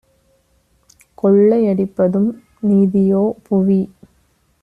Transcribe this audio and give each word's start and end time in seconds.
கொள்ளை 1.17 1.59
யடிப்பதும் 1.65 2.29
நீதியோ- 2.63 3.23
புவி 3.45 3.81